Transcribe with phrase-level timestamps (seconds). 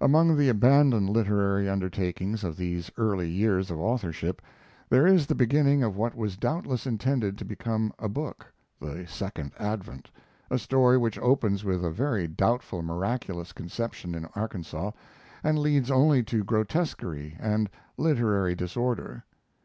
[0.00, 4.42] Among the abandoned literary undertakings of these early years of authorship
[4.88, 8.44] there is the beginning of what was doubtless intended to become a book,
[8.80, 10.10] "The Second Advent,"
[10.50, 14.90] a story which opens with a very doubtful miraculous conception in Arkansas,
[15.44, 19.22] and leads only to grotesquery and literary disorder.